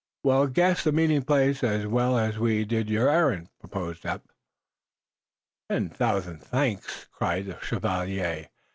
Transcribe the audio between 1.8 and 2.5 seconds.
well as